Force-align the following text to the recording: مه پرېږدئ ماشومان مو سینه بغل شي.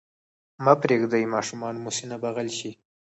مه 0.63 0.73
پرېږدئ 0.81 1.23
ماشومان 1.35 1.75
مو 1.81 1.91
سینه 1.97 2.17
بغل 2.23 2.47
شي. 2.57 2.71